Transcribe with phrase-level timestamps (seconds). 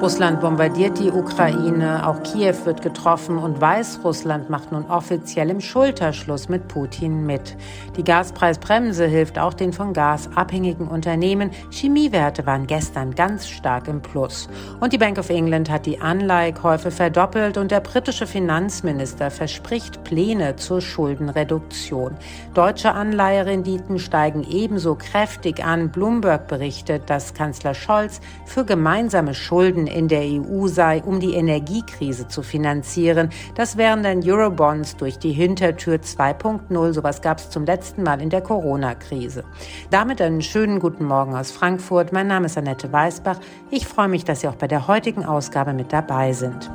[0.00, 6.48] Russland bombardiert die Ukraine, auch Kiew wird getroffen und Weißrussland macht nun offiziell im Schulterschluss
[6.48, 7.54] mit Putin mit.
[7.98, 11.50] Die Gaspreisbremse hilft auch den von Gas abhängigen Unternehmen.
[11.70, 14.48] Chemiewerte waren gestern ganz stark im Plus.
[14.80, 20.56] Und die Bank of England hat die Anleihekäufe verdoppelt und der britische Finanzminister verspricht Pläne
[20.56, 22.16] zur Schuldenreduktion.
[22.54, 25.90] Deutsche Anleiherenditen steigen ebenso kräftig an.
[25.90, 32.28] Bloomberg berichtet, dass Kanzler Scholz für gemeinsame Schulden in der EU sei, um die Energiekrise
[32.28, 33.30] zu finanzieren.
[33.54, 36.92] Das wären dann Eurobonds durch die Hintertür 2.0.
[36.92, 39.44] Sowas gab es zum letzten Mal in der Corona-Krise.
[39.90, 42.12] Damit einen schönen guten Morgen aus Frankfurt.
[42.12, 43.40] Mein Name ist Annette Weißbach.
[43.70, 46.70] Ich freue mich, dass Sie auch bei der heutigen Ausgabe mit dabei sind.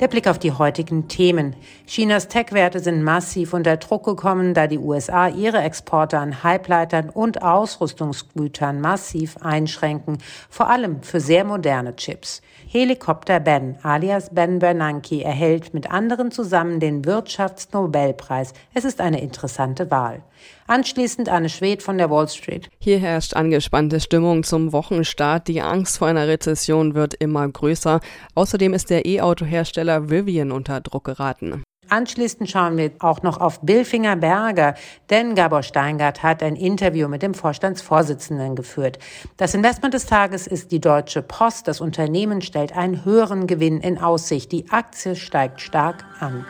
[0.00, 1.54] Der Blick auf die heutigen Themen.
[1.86, 7.42] Chinas Tech-Werte sind massiv unter Druck gekommen, da die USA ihre Exporte an Halbleitern und
[7.42, 10.16] Ausrüstungsgütern massiv einschränken,
[10.48, 12.40] vor allem für sehr moderne Chips.
[12.66, 18.54] Helikopter Ben alias Ben Bernanke erhält mit anderen zusammen den Wirtschaftsnobelpreis.
[18.72, 20.22] Es ist eine interessante Wahl.
[20.66, 22.70] Anschließend Anne Schwed von der Wall Street.
[22.78, 25.48] Hier herrscht angespannte Stimmung zum Wochenstart.
[25.48, 28.00] Die Angst vor einer Rezession wird immer größer.
[28.34, 31.64] Außerdem ist der E-Auto-Hersteller Vivian unter Druck geraten.
[31.90, 34.74] Anschließend schauen wir auch noch auf Billfinger Berger,
[35.10, 39.00] denn Gabor Steingart hat ein Interview mit dem Vorstandsvorsitzenden geführt.
[39.36, 41.66] Das Investment des Tages ist die Deutsche Post.
[41.66, 44.52] Das Unternehmen stellt einen höheren Gewinn in Aussicht.
[44.52, 46.46] Die Aktie steigt stark an.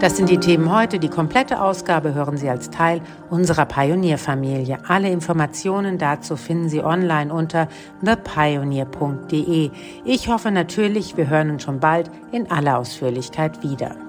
[0.00, 0.98] Das sind die Themen heute.
[0.98, 3.00] Die komplette Ausgabe hören Sie als Teil
[3.30, 4.78] unserer Pionierfamilie.
[4.86, 7.68] Alle Informationen dazu finden Sie online unter
[8.04, 9.70] thepioneer.de.
[10.04, 14.03] Ich hoffe natürlich, wir hören uns schon bald in aller Ausführlichkeit wieder.